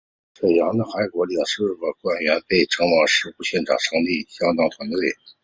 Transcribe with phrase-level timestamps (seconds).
[0.39, 1.61] 沈阳的韩国领事
[2.01, 4.97] 官员被派往事故现场成立事故相应团队。